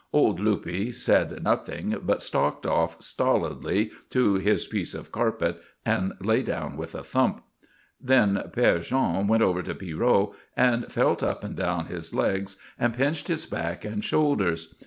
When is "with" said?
6.75-6.95